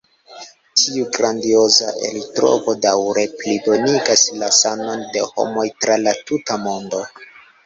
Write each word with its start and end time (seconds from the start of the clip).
Tiu 0.83 1.03
grandioza 1.17 1.89
eltrovo 2.07 2.75
daŭre 2.85 3.27
plibonigas 3.43 4.25
la 4.41 4.51
sanon 4.61 5.05
de 5.19 5.25
homoj 5.29 5.69
tra 5.85 6.01
la 6.09 6.17
tuta 6.27 6.59
mondo. 6.65 7.05